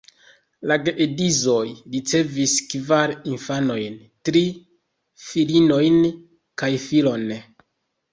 [0.69, 1.65] La geedzoj
[1.95, 4.41] ricevis kvar infanojn: tri
[5.27, 6.01] filinojn
[6.63, 7.29] kaj filon.